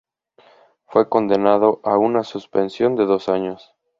Fue 0.87 1.07
condenado 1.09 1.79
a 1.83 1.95
una 1.99 2.23
suspensión 2.23 2.95
de 2.95 3.05
dos 3.05 3.29
años. 3.29 3.75